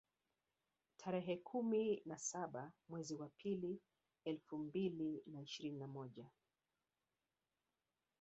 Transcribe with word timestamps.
Tarehe 0.97 1.37
kumi 1.37 2.01
na 2.05 2.17
saba 2.17 2.71
mwezi 2.89 3.15
wa 3.15 3.29
pili 3.29 3.79
elfu 4.25 4.57
mbili 4.57 5.23
na 5.27 5.41
ishirini 5.41 5.79
na 5.79 5.87
moja 5.87 6.29